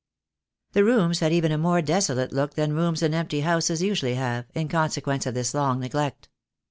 The 0.71 0.83
rooms 0.83 1.19
had 1.19 1.31
even 1.31 1.51
a 1.51 1.59
more 1.59 1.79
desolate 1.83 2.33
look 2.33 2.55
than 2.55 2.73
rooms 2.73 3.03
in 3.03 3.13
empty 3.13 3.41
houses 3.41 3.83
usually 3.83 4.15
have, 4.15 4.47
in 4.55 4.67
consequence 4.67 5.27
of 5.27 5.35
this 5.35 5.53
long 5.53 5.79
neglect. 5.79 6.27